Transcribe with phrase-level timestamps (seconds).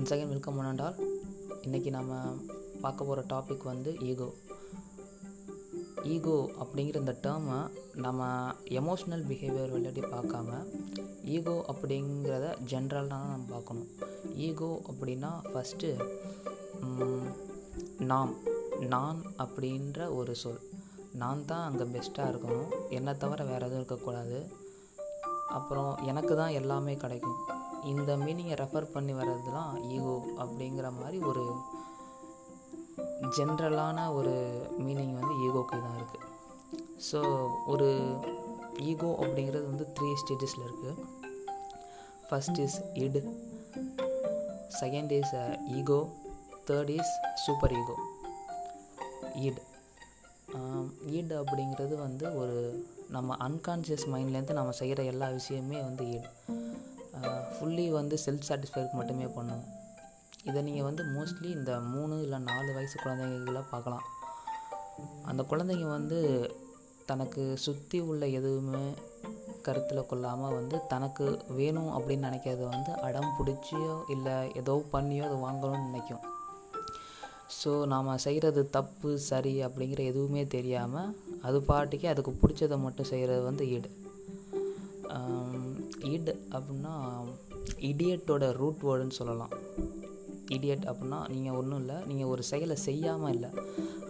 [0.00, 0.98] One second welcome பண்ணால்
[1.64, 2.12] இன்றைக்கி நம்ம
[2.82, 4.28] பார்க்க போகிற டாபிக் வந்து ஈகோ
[6.12, 7.58] ஈகோ அப்படிங்கிற இந்த டேர்மை
[8.04, 8.28] நம்ம
[8.80, 10.60] எமோஷ்னல் பிஹேவியர் விளையாடி பார்க்காம
[11.34, 13.90] ஈகோ அப்படிங்கிறத ஜென்ரலாக நம்ம பார்க்கணும்.
[14.46, 15.92] ஈகோ அப்படின்னா ஃபஸ்ட்டு
[18.12, 18.34] நாம்
[18.94, 20.60] நான் அப்படின்ற ஒரு சொல்.
[21.22, 22.70] நான் தான் அங்கே பெஸ்ட்டாக இருக்கணும்.
[22.98, 24.40] என்னை தவிர வேறு எதுவும் இருக்கக்கூடாது.
[25.58, 27.40] அப்புறம் எனக்கு தான் எல்லாமே கிடைக்கும்.
[27.84, 31.44] இந்த மீனிங்கை ரெஃபர் பண்ணி வர்றதுலாம் ஈகோ அப்படிங்கிற மாதிரி ஒரு
[33.36, 34.34] ஜென்ரலான ஒரு
[34.78, 36.26] மீனிங் வந்து ஈகோக்கு தான் இருக்குது
[37.10, 37.20] ஸோ
[37.66, 37.88] ஒரு
[38.82, 40.96] ஈகோ அப்படிங்கிறது வந்து த்ரீ ஸ்டேஜஸில் இருக்குது
[42.28, 43.22] first is id
[44.80, 45.34] second is
[45.78, 46.00] ego
[46.70, 47.12] third is
[47.46, 47.96] super ego
[49.40, 49.62] id
[51.10, 52.56] id அப்படிங்கிறது வந்து ஒரு
[53.08, 56.28] நம்ம அன்கான்ஷியஸ் மைண்ட்லேருந்து நம்ம செய்கிற எல்லா விஷயமே வந்து ஈடு
[57.54, 59.64] ஃபுல்லி வந்து செல்ஃப் சாட்டிஸ்ஃபைக்கு மட்டுமே பண்ணும்.
[60.48, 64.06] இதை நீங்கள் வந்து மோஸ்ட்லி இந்த மூணு இல்லை நாலு வயசு குழந்தைங்கள பார்க்கலாம்.
[65.30, 66.18] அந்த குழந்தைங்க வந்து
[67.10, 68.84] தனக்கு சுற்றி உள்ள எதுவுமே
[69.66, 71.24] கருத்தில் கொள்ளாமல் வந்து தனக்கு
[71.58, 76.22] வேணும் அப்படின்னு நினைக்கிறத வந்து அடம் பிடிச்சியோ இல்லை ஏதோ பண்ணியோ அதை வாங்கணும்னு நினைக்கும்.
[77.58, 81.12] ஸோ நாம் செய்கிறது தப்பு சரி அப்படிங்கிற எதுவுமே தெரியாமல்
[81.48, 83.90] அது பாட்டுக்கே அதுக்கு பிடிச்சதை மட்டும் செய்கிறது வந்து ஈடு.
[86.12, 86.94] ஈடு அப்படின்னா
[87.90, 89.54] இடியட்டோட ரூட் வேர்டுன்னு சொல்லலாம்.
[90.56, 93.50] இடியட் அப்படின்னா நீங்கள் ஒன்றும் இல்லை நீங்கள் ஒரு செயலை செய்யாமல் இல்லை.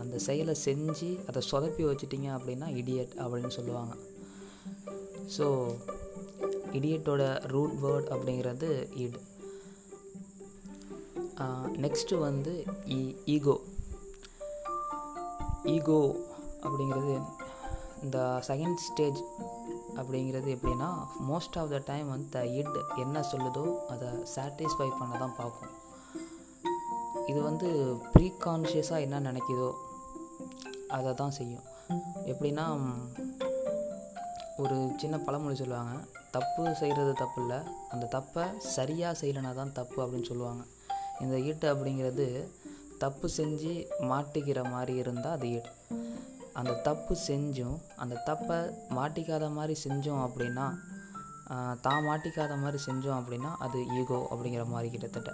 [0.00, 3.94] அந்த செயலை செஞ்சு அதை சொதப்பி வச்சுட்டிங்க அப்படின்னா இடியட் அப்படின்னு சொல்லுவாங்க.
[5.36, 5.46] ஸோ
[6.78, 7.22] இடியட்டோட
[7.54, 8.68] ரூட் வேர்ட் அப்படிங்கிறது
[9.04, 9.20] ஈடு
[11.84, 12.52] நெக்ஸ்ட்டு வந்து
[12.96, 13.00] இ
[13.34, 13.56] ஈகோ
[15.74, 15.98] ஈகோ
[16.64, 17.14] அப்படிங்கிறது
[18.04, 19.20] இந்த செகண்ட் ஸ்டேஜ்
[19.96, 20.88] அப்படிங்கிறது எப்படின்னா
[21.30, 23.64] மோஸ்ட் ஆஃப் த டைம் வந்து த இட் என்ன சொல்லுதோ
[23.94, 25.74] அதை சாட்டிஸ்ஃபை பண்ண தான் பார்க்கும்.
[27.30, 27.68] இது வந்து
[28.12, 29.70] ப்ரீ கான்ஷியஸாக என்ன நினைக்குதோ
[30.96, 31.66] அதை தான் செய்யும்.
[32.32, 32.66] எப்படின்னா
[34.62, 35.96] ஒரு சின்ன பழமொழி சொல்லுவாங்க
[36.36, 37.58] தப்பு செய்கிறது தப்பு இல்லை
[37.92, 38.44] அந்த தப்பை
[38.76, 40.62] சரியாக செய்யலைனா தான் தப்பு அப்படின்னு சொல்லுவாங்க.
[41.24, 42.26] இந்த ஈட்டு அப்படிங்கிறது
[43.04, 43.72] தப்பு செஞ்சு
[44.10, 45.70] மாட்டிக்கிற மாதிரி இருந்தால் அது ஈடு
[46.60, 48.58] அந்த தப்பு செஞ்சும் அந்த தப்பை
[48.98, 50.66] மாட்டிக்காத மாதிரி செஞ்சோம் அப்படின்னா
[51.84, 55.30] தான் மாட்டிக்காத மாதிரி செஞ்சோம் அப்படின்னா அது ஈகோ அப்படிங்கிற மாதிரி கிட்டத்தட்ட.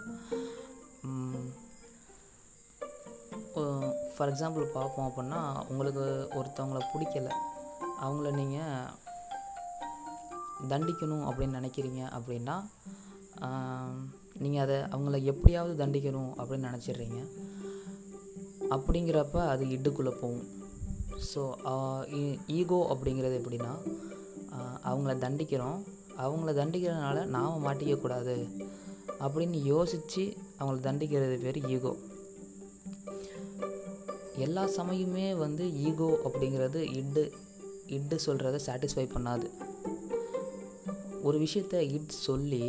[4.14, 5.40] ஃபார் எக்ஸாம்பிள் பார்ப்போம் அப்படின்னா
[5.70, 6.04] உங்களுக்கு
[6.38, 7.30] ஒருத்தவங்கள பிடிக்கல.
[8.04, 8.90] அவங்கள நீங்கள்
[10.72, 12.56] தண்டிக்கணும் அப்படின்னு நினைக்கிறீங்க அப்படின்னா
[14.44, 17.20] நீங்கள் அதை அவங்கள எப்படியாவது தண்டிக்கணும் அப்படின்னு நினச்சிடுறீங்க.
[18.74, 20.46] அப்படிங்கிறப்ப அது இடுக்குள்ளே போகும்.
[21.30, 21.42] ஸோ
[22.58, 23.72] ஈகோ uh, e, அப்படிங்கிறது எப்படின்னா
[24.56, 25.78] uh, அவங்கள தண்டிக்கிறோம்.
[26.24, 28.36] அவங்கள தண்டிக்கிறதுனால நாம் மாட்டிக்கக்கூடாது
[29.24, 30.24] அப்படின்னு யோசித்து
[30.58, 31.92] அவங்கள தண்டிக்கிறது பேர் ஈகோ
[34.46, 37.24] எல்லா சமயமே வந்து ஈகோ அப்படிங்கிறது இட்டு
[37.96, 39.48] இட்டு சொல்கிறத சாட்டிஸ்ஃபை பண்ணாது.
[41.26, 42.64] ஒரு விஷயத்த இட் சொல்லி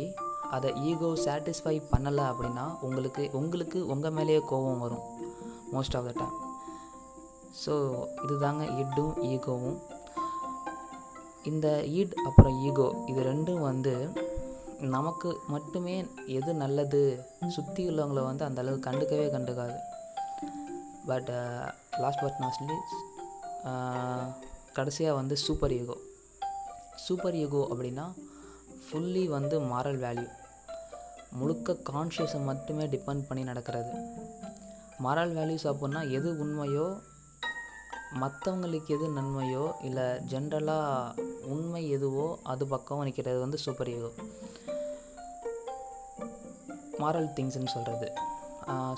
[0.56, 5.06] அதை ஈகோ சாட்டிஸ்ஃபை பண்ணலை அப்படின்னா உங்களுக்கு உங்களுக்கு உங்கள் மேலேயே கோபம் வரும்
[5.74, 6.45] most of the time
[7.62, 7.74] so
[8.24, 9.78] இதுதாங்க இட்டும் ஈகோவும்.
[11.50, 11.66] இந்த
[11.98, 13.94] ஈட் அப்புறம் ஈகோ இது ரெண்டும் வந்து
[14.94, 15.96] நமக்கு மட்டுமே
[16.38, 17.00] எது நல்லது
[17.56, 19.76] சுற்றி உள்ளவங்கள வந்து அந்த அளவுக்கு கண்டுக்கவே கண்டுக்காது.
[21.10, 21.30] பட்
[22.02, 22.78] லாஸ்ட் பட் நாஸ்ட்லி
[24.78, 25.96] கடைசியாக வந்து சூப்பர் ஈகோ
[27.06, 28.06] சூப்பர் ஈகோ அப்படின்னா
[28.84, 30.28] ஃபுல்லி வந்து மாரல் வேல்யூ
[31.38, 33.92] முழுக்க கான்ஷியஸை மட்டுமே டிபெண்ட் பண்ணி நடக்கிறது.
[35.04, 36.86] மாரல் வேல்யூஸ் அப்படின்னா எது உண்மையோ
[38.22, 41.24] மற்றவங்களுக்கு எது நன்மையோ இல்லை ஜென்ரலாக
[41.54, 44.10] உண்மை எதுவோ அது பக்கம் நிற்கிறது வந்து சூப்பர் ஈகோ
[47.02, 48.08] மாரல் திங்ஸ்ன்னு சொல்கிறது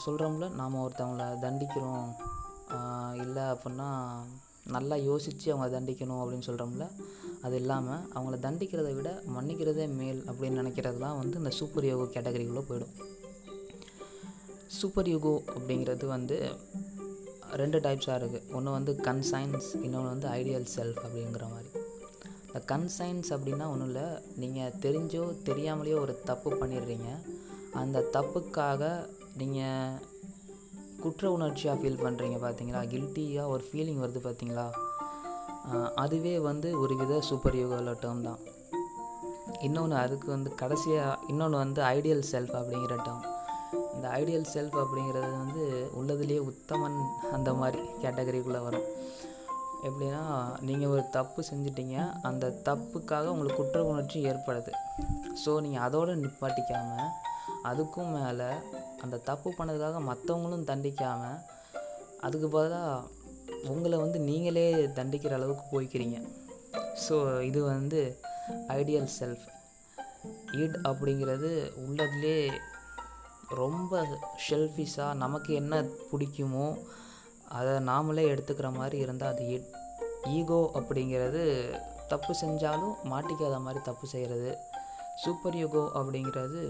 [0.05, 2.09] சொல்கிறோம்ல நாம் ஒருத்தவங்கள தண்டிக்கிறோம்.
[3.23, 3.89] இல்லை அப்படின்னா
[4.75, 6.87] நல்லா யோசித்து அவங்கள தண்டிக்கணும் அப்படின்னு சொல்கிறோம்ல
[7.47, 12.95] அது இல்லாமல் அவங்கள தண்டிக்கிறதை விட மன்னிக்கிறதே மேல் அப்படின்னு நினைக்கிறதுலாம் வந்து இந்த சூப்பர் யோகோ கேட்டகரிக்குள்ளே போயிடும்.
[14.79, 16.39] சூப்பர் யோகோ அப்படிங்கிறது வந்து
[17.61, 21.71] ரெண்டு டைப்ஸாக இருக்குது ஒன்று வந்து கன்சைன்ஸ் இன்னொன்று வந்து ஐடியல் செல்ஃப் அப்படிங்கிற மாதிரி.
[22.47, 24.07] இந்த கன்சைன்ஸ் அப்படின்னா ஒன்றும் இல்லை.
[24.43, 27.09] நீங்கள் தெரிஞ்சோ தெரியாமலேயோ ஒரு தப்பு பண்ணிடுறீங்க.
[27.83, 28.83] அந்த தப்புக்காக
[29.43, 29.99] நீங்கள்
[31.03, 34.69] குற்ற உணர்ச்சியாக ஃபீல் பண்ணுறீங்க பார்த்தீங்களா கில்ட்டியாக ஒரு ஃபீலிங் வருது பார்த்தீங்களா
[36.03, 38.41] அதுவே வந்து ஒரு வித சூப்பர் யோகாவில் டேர்ம் தான்.
[39.67, 43.25] இன்னொன்று அதுக்கு வந்து கடைசியாக இன்னொன்று வந்து ஐடியல் செல்ஃப் அப்படிங்கிற டேர்ம்
[43.99, 45.63] இந்த ஐடியல் செல்ஃப் அப்படிங்கிறது வந்து
[46.01, 46.99] உள்ளதுலேயே உத்தமன்
[47.37, 48.87] அந்த மாதிரி கேட்டகரிக்குள்ளே வரும்.
[49.89, 50.23] எப்படின்னா
[50.69, 51.97] நீங்கள் ஒரு தப்பு செஞ்சிட்டீங்க
[52.29, 54.73] அந்த தப்புக்காக உங்களுக்கு குற்ற உணர்ச்சி ஏற்படுது.
[55.43, 57.11] ஸோ நீங்கள் அதோடு நிப்பாட்டிக்காமல்
[57.71, 58.49] அதுக்கும் மேலே
[59.05, 61.39] அந்த தப்பு பண்ணதுக்காக மற்றவங்களும் தண்டிக்காமல்
[62.27, 63.07] அதுக்கு பதிலாக
[63.73, 64.67] உங்களை வந்து நீங்களே
[64.99, 66.19] தண்டிக்கிற அளவுக்கு போய்க்கிறீங்க.
[67.05, 67.17] ஸோ
[67.51, 68.01] இது வந்து
[68.79, 69.47] ஐடியல் செல்ஃப்
[70.61, 71.51] ஈட் அப்படிங்கிறது
[71.87, 72.39] உள்ளதுலே
[73.63, 74.01] ரொம்ப
[74.47, 75.75] ஷெல்ஃபிஷாக நமக்கு என்ன
[76.11, 76.67] பிடிக்குமோ
[77.59, 79.69] அதை நாமளே எடுத்துக்கிற மாதிரி இருந்தால் அது ஈட்
[80.39, 81.43] ஈகோ அப்படிங்கிறது
[82.13, 84.51] தப்பு செஞ்சாலும் மாட்டிக்காத மாதிரி தப்பு செய்கிறது
[85.23, 86.63] சூப்பர் யுகோ அப்படிங்கிறது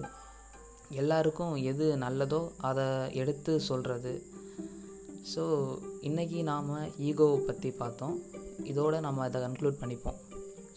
[1.03, 2.87] எல்லாருக்கும் எது நல்லதோ அதை
[3.23, 4.13] எடுத்து சொல்கிறது
[5.33, 5.43] ஸோ
[6.09, 6.71] இன்றைக்கி நாம்
[7.09, 8.15] ஈகோவை பற்றி பார்த்தோம்.
[8.71, 10.19] இதோடு நம்ம அதை கன்க்ளூட் பண்ணிப்போம்.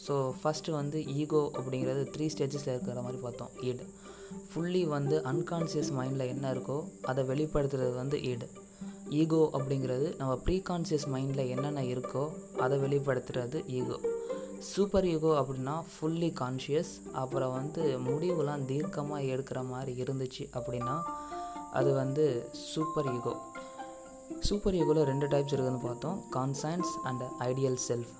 [0.06, 3.54] ஸோ ஃபஸ்ட்டு வந்து ஈகோ அப்படிங்கிறது த்ரீ ஸ்டேஜஸில் இருக்கிற மாதிரி பார்த்தோம்.
[3.70, 3.86] ஈடு
[4.50, 8.48] ஃபுல்லி வந்து அன்கான்சியஸ் மைண்டில் என்ன இருக்கோ அதை வெளிப்படுத்துறது வந்து ஈடு.
[9.10, 12.24] ஈகோ அப்படிங்கிறது நம்ம ப்ரீகான்சியஸ் மைண்டில் என்னென்ன இருக்கோ
[12.60, 13.98] அதை வெளிப்படுத்துறது ஈகோ
[14.60, 20.96] சூப்பர் ஈகோ அப்படின்னா ஃபுல்லி கான்ஷியஸ் அப்புறம் வந்து முடிவுலாம் தீர்க்கமாக எடுக்கிற மாதிரி இருந்துச்சு அப்படின்னா
[21.72, 22.26] அது வந்து
[22.74, 23.34] சூப்பர் ஈகோ
[24.40, 28.14] சூப்பர் ஈகோவில் ரெண்டு டைப்ஸ் இருக்குதுன்னு பார்த்தோம் conscience and ideal self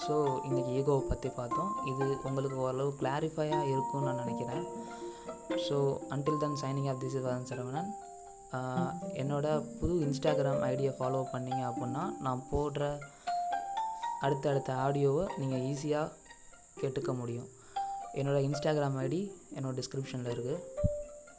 [0.00, 0.14] so
[0.46, 1.72] இன்றைக்கி ஈகோவை பற்றி பார்த்தோம்.
[1.90, 4.64] இது உங்களுக்கு ஓரளவு கிளாரிஃபையாக இருக்கும்னு நான் நினைக்கிறேன்.
[5.66, 5.76] So
[6.14, 7.90] until then signing off this Varan Saravanan
[9.22, 9.46] என்னோட
[9.80, 12.90] புது இன்ஸ்டாகிராம் ஐடியை ஃபாலோ பண்ணிங்க அப்படின்னா நான் போடுற
[14.26, 16.12] அடுத்தடுத்த ஆடியோவை நீங்கள் ஈஸியாக
[16.80, 17.48] கேட்டுக்க முடியும்.
[18.20, 19.20] என்னோடய இன்ஸ்டாகிராம் ஐடி
[19.56, 20.58] என்னோடய டிஸ்கிரிப்ஷனில் இருக்குது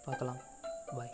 [0.05, 0.39] பார்க்கலாம்.
[0.95, 1.13] பாய்